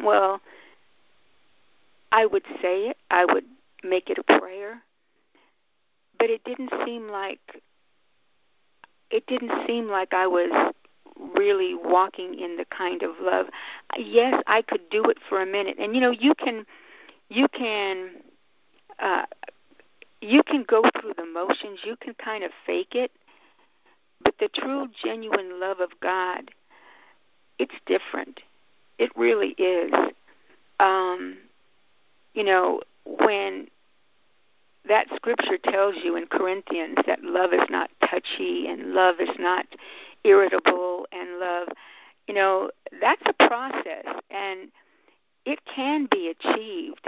[0.05, 0.43] Well,
[2.13, 2.99] I would say it.
[3.11, 3.47] I would
[3.83, 4.83] make it a prayer,
[6.19, 7.41] but it didn't seem like
[9.11, 10.75] it didn't seem like I was
[11.37, 13.47] really walking in the kind of love.
[13.97, 16.67] Yes, I could do it for a minute, and you know, you can,
[17.29, 18.11] you can,
[18.99, 19.25] uh,
[20.21, 21.81] you can go through the motions.
[21.85, 23.11] You can kind of fake it,
[24.23, 26.51] but the true, genuine love of God,
[27.59, 28.41] it's different.
[28.99, 29.93] It really is.
[30.81, 31.39] Um,
[32.35, 33.69] you know, when
[34.89, 39.67] that scripture tells you in Corinthians that love is not touchy and love is not
[40.25, 41.69] irritable and love,
[42.27, 42.71] you know,
[43.01, 44.71] that's a process and
[45.45, 47.07] it can be achieved,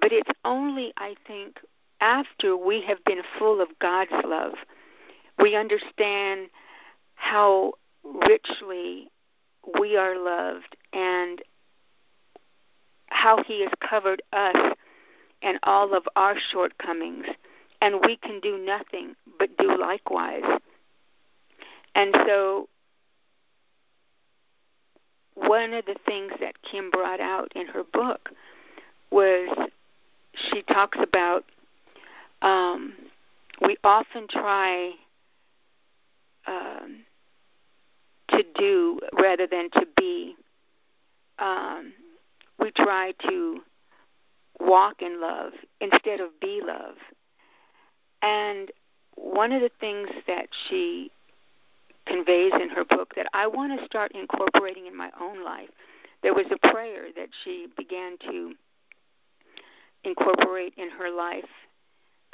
[0.00, 1.60] but it's only, I think,
[2.00, 4.54] after we have been full of God's love.
[5.38, 6.48] We understand
[7.14, 9.10] how richly
[9.78, 11.42] we are loved and
[13.08, 14.74] how He has covered us
[15.42, 17.26] and all of our shortcomings,
[17.80, 20.60] and we can do nothing but do likewise.
[21.94, 22.68] And so,
[25.34, 28.30] one of the things that Kim brought out in her book
[29.10, 29.48] was
[30.34, 31.44] she talks about
[32.42, 32.94] um,
[33.62, 34.92] we often try
[36.46, 37.00] um,
[38.28, 40.36] to do rather than to be.
[41.38, 41.92] Um,
[42.58, 43.60] we try to
[44.60, 46.94] walk in love instead of be love.
[48.22, 48.70] And
[49.14, 51.10] one of the things that she
[52.06, 55.68] conveys in her book that I want to start incorporating in my own life.
[56.22, 58.54] There was a prayer that she began to
[60.04, 61.44] incorporate in her life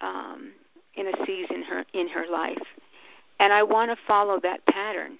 [0.01, 0.53] um,
[0.95, 2.63] in a season her, in her life,
[3.41, 5.19] and I want to follow that pattern.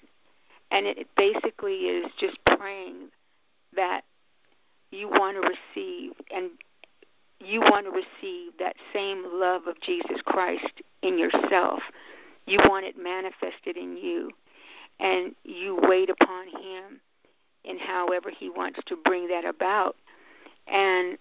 [0.71, 3.09] And it basically is just praying
[3.75, 4.03] that
[4.91, 6.49] you want to receive and
[7.45, 11.81] you want to receive that same love of Jesus Christ in yourself.
[12.45, 14.31] You want it manifested in you.
[14.99, 17.01] And you wait upon Him
[17.63, 19.95] in however He wants to bring that about.
[20.67, 21.17] And,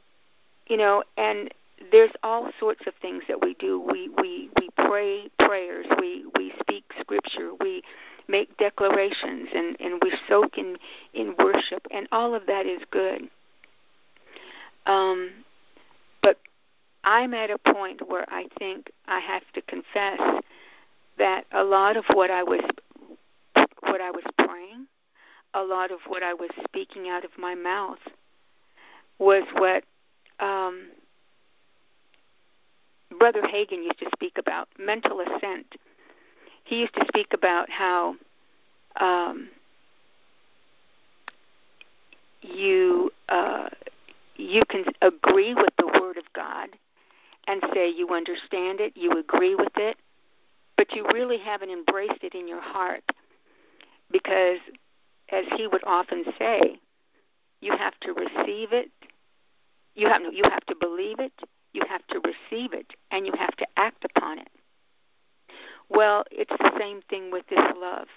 [0.68, 1.52] you know, and
[1.90, 3.80] there's all sorts of things that we do.
[3.80, 7.82] We, we, we pray prayers, we, we speak scripture, we
[8.28, 10.76] make declarations, and, and we soak in,
[11.12, 13.28] in worship, and all of that is good.
[14.86, 15.30] Um,
[17.04, 20.20] I'm at a point where I think I have to confess
[21.18, 22.62] that a lot of what I was
[23.80, 24.86] what I was praying,
[25.52, 27.98] a lot of what I was speaking out of my mouth
[29.18, 29.84] was what
[30.40, 30.88] um,
[33.18, 35.76] Brother Hagin used to speak about mental assent.
[36.64, 38.16] He used to speak about how
[38.98, 39.48] um,
[42.40, 43.68] you uh,
[44.36, 46.70] you can agree with the Word of God
[47.46, 49.96] and say you understand it, you agree with it,
[50.76, 53.04] but you really haven't embraced it in your heart
[54.10, 54.58] because,
[55.30, 56.78] as he would often say,
[57.60, 58.90] you have to receive it.
[59.94, 61.32] You have you have to believe it.
[61.72, 64.48] You have to receive it, and you have to act upon it.
[65.88, 68.08] Well, it's the same thing with this love.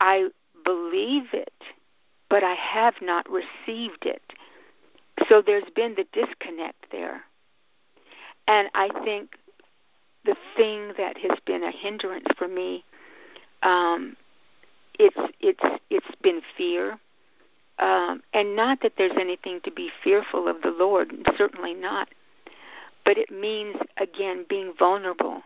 [0.00, 0.28] I
[0.64, 1.52] believe it
[2.34, 4.32] but I have not received it.
[5.28, 7.22] So there's been the disconnect there.
[8.46, 9.36] And I think
[10.24, 12.84] the thing that has been a hindrance for me,
[13.62, 14.16] um,
[14.98, 16.98] it's it's it's been fear,
[17.78, 22.08] um, and not that there's anything to be fearful of the Lord, certainly not.
[23.04, 25.42] But it means again being vulnerable.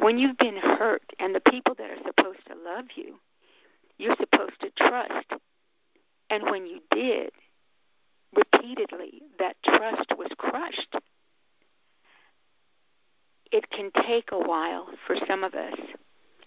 [0.00, 3.14] When you've been hurt, and the people that are supposed to love you,
[3.98, 5.32] you're supposed to trust
[6.32, 7.30] and when you did,
[8.34, 10.96] repeatedly, that trust was crushed.
[13.50, 15.78] It can take a while for some of us.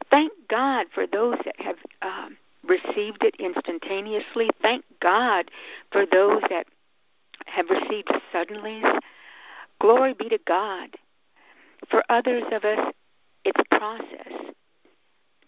[0.10, 4.50] Thank God for those that have um, received it instantaneously.
[4.62, 5.52] Thank God
[5.92, 6.68] for those that
[7.46, 8.82] have received suddenly.
[9.80, 10.90] Glory be to God.
[11.90, 12.94] For others of us,
[13.44, 14.34] it's a process.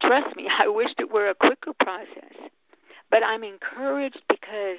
[0.01, 2.33] Trust me, I wished it were a quicker process.
[3.09, 4.77] But I'm encouraged because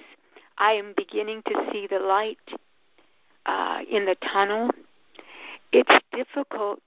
[0.59, 2.38] I am beginning to see the light
[3.46, 4.70] uh, in the tunnel.
[5.72, 6.80] It's difficult,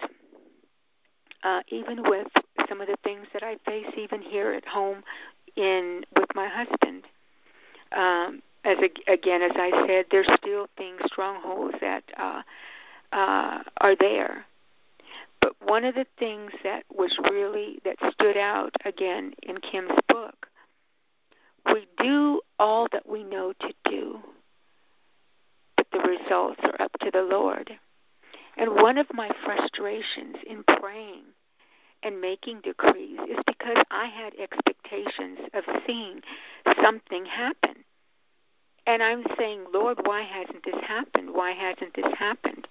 [1.44, 2.28] uh, even with
[2.68, 5.04] some of the things that I face, even here at home,
[5.56, 7.04] in with my husband.
[7.96, 12.42] Um, as again, as I said, there's still things, strongholds that uh,
[13.12, 14.46] uh, are there.
[15.42, 20.48] But one of the things that was really that stood out again in Kim's book,
[21.66, 24.20] we do all that we know to do,
[25.78, 27.72] but the results are up to the Lord.
[28.58, 31.24] And one of my frustrations in praying
[32.04, 36.22] and making decrees is because I had expectations of seeing
[36.82, 37.76] something happen.
[38.88, 41.34] And I'm saying, Lord, why hasn't this happened?
[41.34, 42.68] Why hasn't this happened?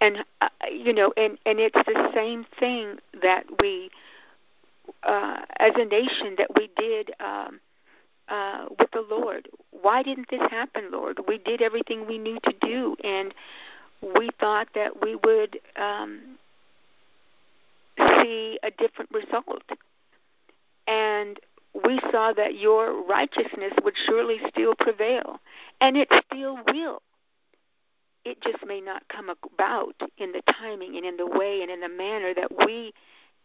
[0.00, 3.90] And uh, you know, and and it's the same thing that we,
[5.02, 7.60] uh, as a nation, that we did um,
[8.28, 9.48] uh, with the Lord.
[9.70, 11.20] Why didn't this happen, Lord?
[11.26, 13.34] We did everything we knew to do, and
[14.02, 16.38] we thought that we would um,
[17.98, 19.62] see a different result.
[20.86, 21.38] And
[21.84, 25.40] we saw that your righteousness would surely still prevail,
[25.80, 27.02] and it still will.
[28.24, 31.80] It just may not come about in the timing and in the way and in
[31.80, 32.92] the manner that we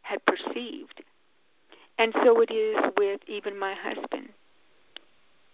[0.02, 1.04] had perceived.
[1.98, 4.30] And so it is with even my husband.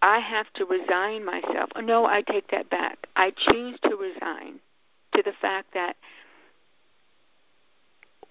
[0.02, 1.70] I have to resign myself.
[1.82, 3.06] No, I take that back.
[3.16, 4.60] I choose to resign
[5.14, 5.96] to the fact that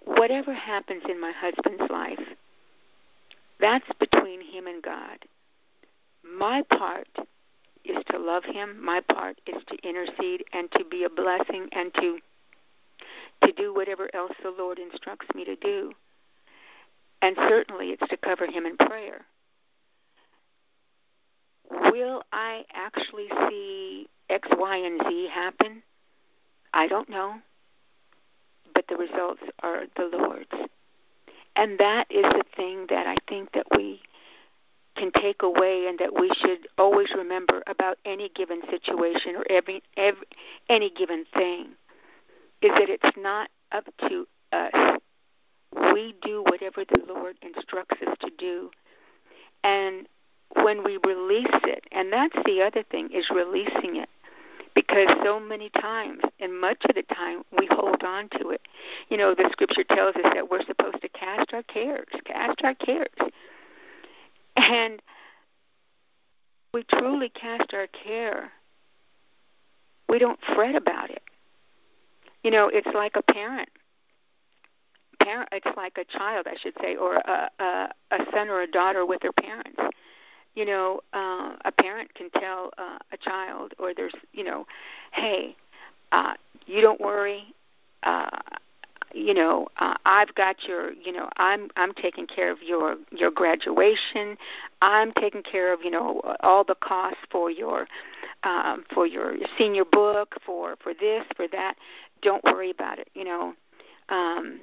[0.06, 2.20] whatever happens in my husband's life,
[3.60, 5.20] that's between him and God.
[6.24, 7.08] My part
[7.86, 8.84] is to love him.
[8.84, 12.20] My part is to intercede and to be a blessing and to
[13.44, 15.94] to do whatever else the Lord instructs me to do.
[17.22, 19.26] And certainly it's to cover him in prayer.
[21.92, 25.84] Will I actually see X, Y, and Z happen?
[26.74, 27.36] I don't know.
[28.74, 30.70] But the results are the Lord's.
[31.56, 34.02] And that is the thing that I think that we
[34.96, 39.82] can take away and that we should always remember about any given situation or every,
[39.98, 40.26] every
[40.70, 41.70] any given thing
[42.62, 44.99] is that it's not up to us.
[45.76, 48.72] We do whatever the Lord instructs us to do.
[49.64, 50.08] And
[50.54, 54.10] when we release it, and that's the other thing, is releasing it
[54.74, 58.62] because so many times and much of the time we hold on to it.
[59.10, 62.76] You know, the scripture tells us that we're supposed to cast our cares, cast our
[62.76, 63.08] cares.
[64.56, 65.02] And
[66.74, 68.52] we truly cast our care.
[70.08, 71.24] We don't fret about it.
[72.44, 73.70] You know, it's like a parent.
[75.30, 78.68] Parent, it's like a child, I should say, or a, a, a son or a
[78.68, 79.80] daughter with their parents
[80.56, 84.66] you know, uh, a parent can tell uh, a child, or there's, you know,
[85.14, 85.56] hey,
[86.12, 86.34] uh,
[86.66, 87.54] you don't worry.
[88.04, 88.30] Uh,
[89.14, 93.32] you know, uh, I've got your, you know, I'm I'm taking care of your your
[93.32, 94.38] graduation.
[94.82, 97.88] I'm taking care of, you know, all the costs for your
[98.44, 101.76] um, for your senior book, for for this, for that.
[102.22, 103.54] Don't worry about it, you know.
[104.10, 104.60] Um,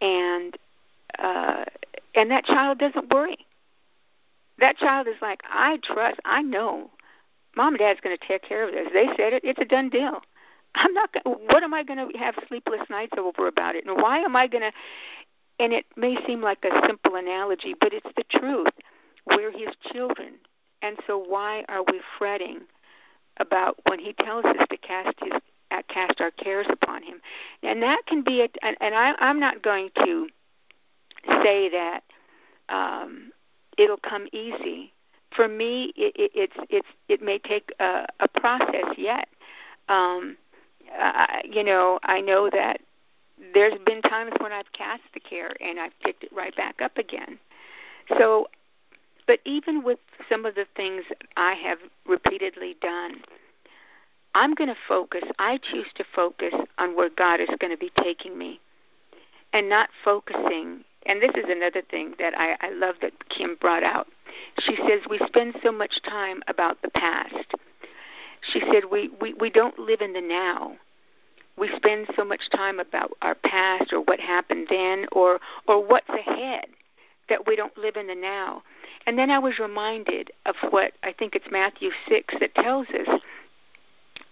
[0.00, 0.56] and
[1.18, 1.64] uh,
[2.14, 3.38] and that child doesn't worry
[4.58, 6.90] that child is like, I trust, I know,
[7.56, 8.88] mom and dad's going to take care of this.
[8.92, 10.20] They said it; it's a done deal.
[10.74, 11.12] I'm not.
[11.12, 13.86] Gonna, what am I going to have sleepless nights over about it?
[13.86, 14.72] And why am I going to?
[15.60, 18.72] And it may seem like a simple analogy, but it's the truth.
[19.26, 20.34] We're his children,
[20.82, 22.60] and so why are we fretting
[23.38, 25.40] about when he tells us to cast his
[25.78, 27.20] uh, cast our cares upon him?
[27.62, 28.48] And that can be a.
[28.62, 30.28] And, and I, I'm not going to
[31.42, 32.00] say that
[32.68, 33.30] um,
[33.78, 34.92] it'll come easy.
[35.34, 39.28] For me, it, it, it's it's it may take a, a process yet.
[39.88, 40.36] Um,
[40.92, 42.80] I, you know, I know that
[43.52, 46.98] there's been times when I've cast the care and I've picked it right back up
[46.98, 47.38] again.
[48.16, 48.48] So,
[49.26, 49.98] but even with
[50.28, 51.04] some of the things
[51.36, 53.22] I have repeatedly done,
[54.34, 55.22] I'm going to focus.
[55.38, 58.60] I choose to focus on where God is going to be taking me,
[59.52, 63.82] and not focusing and this is another thing that I, I love that Kim brought
[63.82, 64.08] out.
[64.58, 67.54] She says we spend so much time about the past.
[68.40, 70.76] She said we, we, we don't live in the now.
[71.56, 76.08] We spend so much time about our past or what happened then or or what's
[76.08, 76.66] ahead.
[77.28, 78.62] that we don't live in the now.
[79.06, 83.20] And then I was reminded of what I think it's Matthew 6 that tells us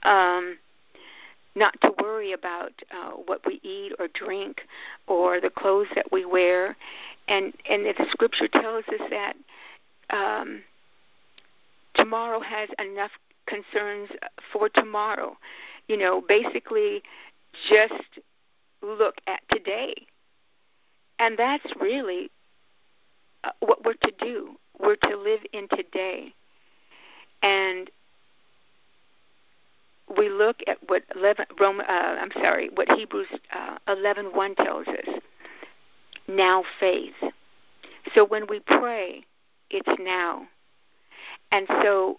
[0.04, 0.58] um,
[1.54, 4.62] not to worry about uh, what we eat or drink
[5.06, 6.76] or the clothes that we wear.
[7.28, 9.34] And, and the scripture tells us that
[10.10, 10.62] um,
[11.94, 13.10] tomorrow has enough
[13.46, 14.08] concerns
[14.52, 15.36] for tomorrow.
[15.88, 17.02] You know, basically
[17.68, 18.20] just
[18.82, 19.94] look at today.
[21.18, 22.30] And that's really
[23.44, 24.56] uh, what we're to do.
[24.80, 26.34] We're to live in today.
[27.42, 27.90] And
[30.16, 35.20] we look at what 11, Roman, uh, I'm sorry, what Hebrews uh, 11:1 tells us.
[36.28, 37.14] Now faith.
[38.14, 39.24] So when we pray,
[39.70, 40.46] it's now.
[41.50, 42.18] And so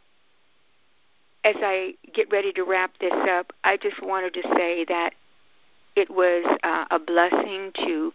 [1.44, 5.14] as I get ready to wrap this up, I just wanted to say that
[5.96, 8.14] it was uh, a blessing to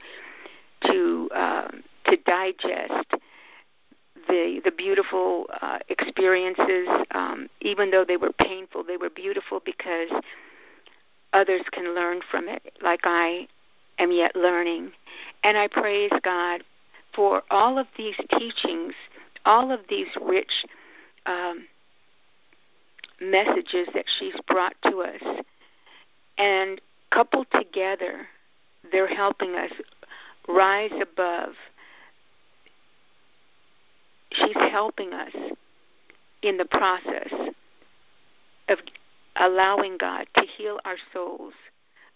[0.86, 3.14] to um, to digest
[4.28, 10.10] the the beautiful uh, experiences, um, even though they were painful, they were beautiful because
[11.32, 13.48] others can learn from it, like I
[13.98, 14.92] am yet learning.
[15.44, 16.62] And I praise God
[17.14, 18.94] for all of these teachings,
[19.44, 20.64] all of these rich
[21.26, 21.66] um,
[23.20, 25.42] messages that she's brought to us.
[26.38, 28.28] And coupled together,
[28.92, 29.72] they're helping us
[30.46, 31.54] rise above.
[34.38, 35.32] She's helping us
[36.42, 37.32] in the process
[38.68, 38.78] of
[39.36, 41.54] allowing God to heal our souls,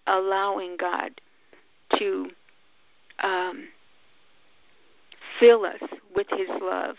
[0.06, 1.20] allowing God
[1.98, 2.28] to
[3.20, 3.68] um,
[5.38, 5.80] fill us
[6.14, 6.96] with His love,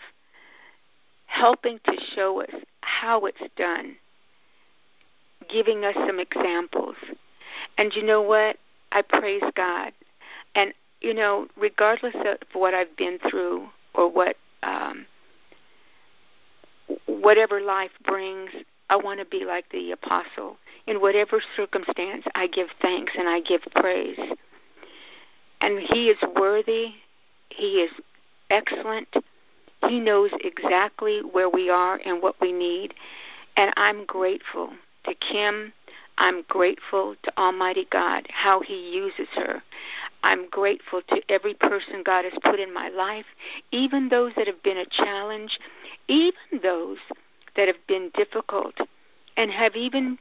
[1.26, 2.50] helping to show us
[2.80, 3.96] how it's done,
[5.48, 6.96] giving us some examples.
[7.78, 8.56] And you know what?
[8.92, 9.92] I praise God.
[10.54, 15.06] And, you know, regardless of what I've been through or what, um,
[17.24, 18.50] whatever life brings,
[18.90, 20.58] I want to be like the apostle.
[20.86, 24.18] In whatever circumstance, I give thanks and I give praise.
[25.60, 26.88] And he is worthy.
[27.48, 27.90] He is
[28.50, 29.08] excellent.
[29.88, 32.94] He knows exactly where we are and what we need.
[33.56, 34.70] And I'm grateful
[35.04, 35.72] to Kim.
[36.18, 39.62] I'm grateful to Almighty God, how He uses her.
[40.22, 43.26] I'm grateful to every person God has put in my life,
[43.72, 45.58] even those that have been a challenge,
[46.08, 46.98] even those
[47.56, 48.74] that have been difficult
[49.36, 50.18] and have even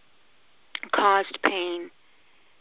[0.92, 1.90] caused pain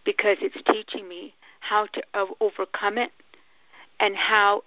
[0.05, 2.03] because it's teaching me how to
[2.41, 3.13] overcome it
[3.99, 4.63] and how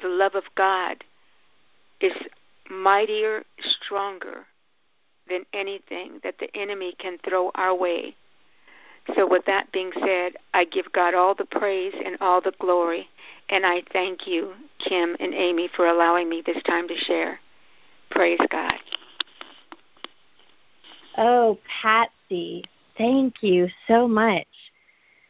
[0.00, 1.04] the love of God
[2.00, 2.12] is
[2.70, 4.46] mightier, stronger
[5.28, 8.14] than anything that the enemy can throw our way.
[9.14, 13.08] So, with that being said, I give God all the praise and all the glory,
[13.48, 17.38] and I thank you, Kim and Amy, for allowing me this time to share.
[18.10, 18.74] Praise God.
[21.18, 22.64] Oh, Patsy,
[22.98, 24.46] thank you so much.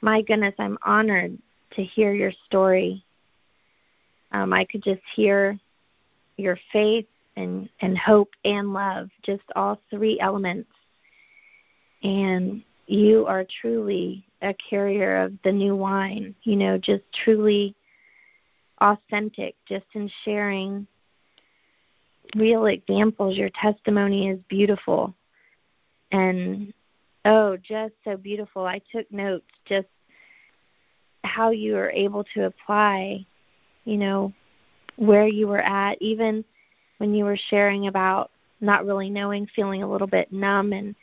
[0.00, 1.36] My goodness, I'm honored
[1.72, 3.04] to hear your story.
[4.32, 5.58] Um, I could just hear
[6.36, 10.70] your faith and and hope and love just all three elements.
[12.02, 17.74] And you are truly a carrier of the new wine you know just truly
[18.80, 20.86] authentic just in sharing
[22.34, 23.36] real examples.
[23.36, 25.14] Your testimony is beautiful.
[26.12, 26.72] And
[27.24, 28.66] oh just so beautiful.
[28.66, 29.88] I took notes just
[31.24, 33.26] how you are able to apply
[33.84, 34.32] you know
[34.96, 36.44] where you were at, even
[36.98, 38.30] when you were sharing about
[38.60, 40.94] not really knowing, feeling a little bit numb and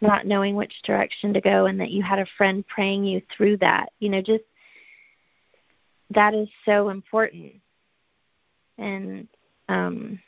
[0.00, 3.56] not knowing which direction to go, and that you had a friend praying you through
[3.58, 3.90] that.
[4.00, 4.44] You know, just
[6.10, 7.52] that is so important.
[8.78, 9.28] And
[9.68, 10.18] um,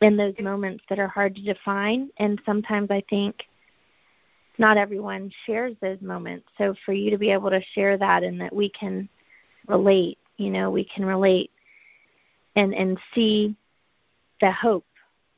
[0.00, 3.44] in those moments that are hard to define, and sometimes I think
[4.56, 6.46] not everyone shares those moments.
[6.56, 9.08] So for you to be able to share that and that we can
[9.68, 11.50] relate you know we can relate
[12.58, 13.54] and and see
[14.40, 14.86] the hope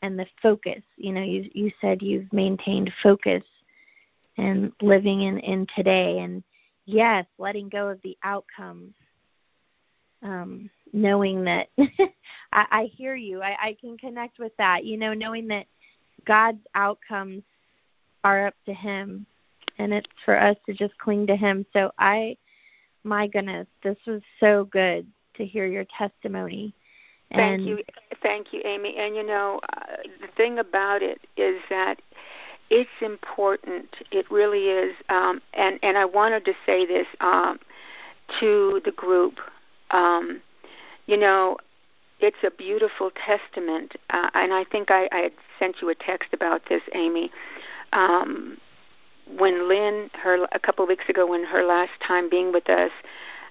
[0.03, 0.83] and the focus.
[0.97, 3.45] You know you you said you've maintained focus
[4.39, 6.21] and living in in today.
[6.21, 6.43] And
[6.87, 8.95] yes letting go of the outcomes
[10.23, 11.69] um knowing that
[12.53, 13.43] I, I hear you.
[13.43, 15.67] I, I can connect with that you know knowing that
[16.27, 17.43] god's outcomes
[18.25, 19.27] are up to him
[19.79, 21.65] and it's for us to just cling to him.
[21.73, 22.37] So i
[23.03, 25.07] my goodness, this was so good
[25.37, 26.75] to hear your testimony.
[27.35, 27.79] Thank you,
[28.23, 28.97] thank you, Amy.
[28.97, 32.01] And you know, uh, the thing about it is that
[32.71, 33.89] it's important.
[34.11, 34.95] It really is.
[35.09, 37.59] Um, and and I wanted to say this um,
[38.41, 39.41] to the group.
[39.91, 40.41] Um,
[41.07, 41.57] You know,
[42.21, 46.29] it's a beautiful testament, uh, and I think I, I had sent you a text
[46.33, 47.33] about this, Amy.
[47.93, 48.59] Um,
[49.37, 52.93] when Lynn, her a couple of weeks ago, when her last time being with us,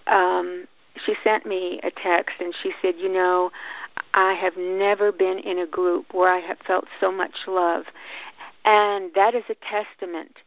[0.08, 0.68] um,
[1.06, 3.52] she sent me a text and she said, "You know,
[4.14, 7.86] I have never been in a group where I have felt so much love,"
[8.66, 10.38] and that is a testament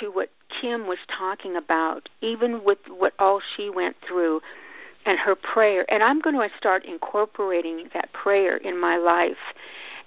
[0.00, 4.40] to what Kim was talking about, even with what all she went through
[5.06, 5.84] and her prayer.
[5.90, 9.36] And I'm going to start incorporating that prayer in my life.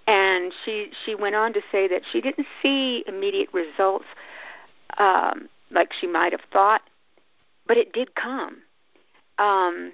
[0.08, 4.06] And she she went on to say that she didn't see immediate results
[4.98, 6.82] um, like she might have thought,
[7.68, 8.62] but it did come,
[9.40, 9.92] um,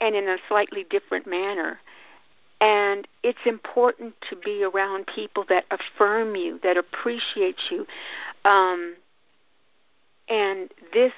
[0.00, 1.80] and in a slightly different manner.
[2.60, 7.86] And it's important to be around people that affirm you, that appreciate you.
[8.44, 8.94] Um,
[10.28, 11.12] and this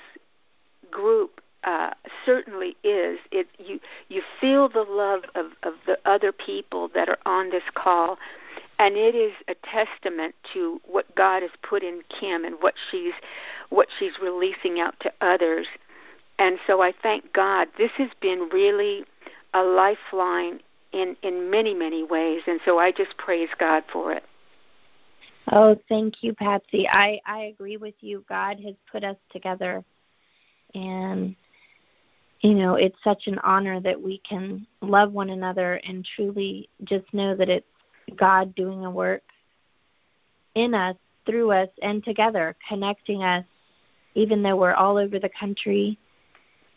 [0.91, 1.91] group uh,
[2.25, 3.19] certainly is.
[3.33, 7.63] It you you feel the love of, of the other people that are on this
[7.75, 8.19] call,
[8.79, 13.15] and it is a testament to what God has put in Kim and what she's
[13.71, 15.67] what she's releasing out to others.
[16.39, 17.69] And so I thank God.
[17.79, 19.05] This has been really
[19.53, 20.61] a lifeline
[20.93, 24.25] in in many many ways, and so I just praise God for it.
[25.53, 26.89] Oh, thank you, Patsy.
[26.89, 28.25] I I agree with you.
[28.29, 29.85] God has put us together,
[30.75, 31.37] and
[32.41, 37.13] you know it's such an honor that we can love one another and truly just
[37.13, 37.67] know that it's
[38.17, 39.23] God doing a work
[40.55, 43.45] in us, through us, and together, connecting us,
[44.15, 45.99] even though we're all over the country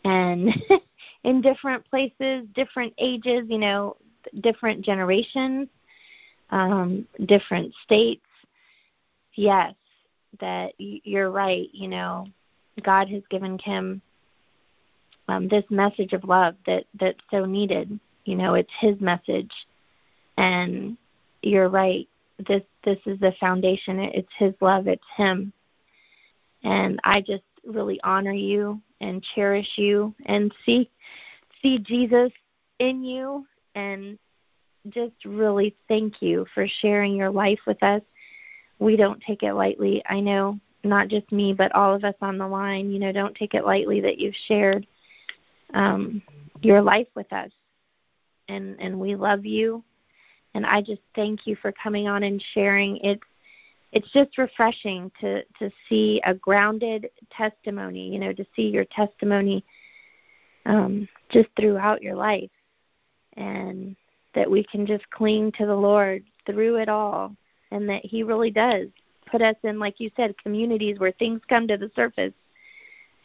[0.04, 0.50] and
[1.24, 3.96] in different places, different ages, you know,
[4.40, 5.68] different generations,
[6.50, 8.24] um, different states.
[9.34, 9.74] Yes,
[10.40, 11.68] that you're right.
[11.72, 12.26] You know,
[12.82, 14.02] God has given Kim
[15.28, 17.98] um, this message of love that that's so needed.
[18.24, 19.52] You know, it's His message,
[20.36, 20.96] and
[21.42, 22.08] you're right.
[22.46, 24.00] This this is the foundation.
[24.00, 24.88] It's His love.
[24.88, 25.52] It's Him,
[26.62, 30.90] and I just really honor you and cherish you and see
[31.62, 32.30] see Jesus
[32.78, 34.18] in you and
[34.90, 38.02] just really thank you for sharing your life with us.
[38.78, 40.02] We don't take it lightly.
[40.08, 43.34] I know not just me, but all of us on the line, you know, don't
[43.34, 44.86] take it lightly that you've shared
[45.74, 46.22] um,
[46.62, 47.50] your life with us.
[48.48, 49.84] And and we love you
[50.54, 52.96] and I just thank you for coming on and sharing.
[52.98, 53.22] It's
[53.92, 59.64] it's just refreshing to to see a grounded testimony, you know, to see your testimony
[60.66, 62.50] um, just throughout your life,
[63.36, 63.96] and
[64.34, 67.34] that we can just cling to the Lord through it all,
[67.70, 68.88] and that He really does
[69.30, 72.32] put us in, like you said, communities where things come to the surface.